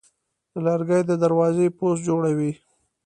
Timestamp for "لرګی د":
0.65-1.11